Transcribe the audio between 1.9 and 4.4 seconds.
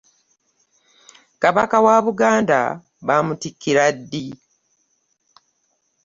Buganda baamutikira ddi?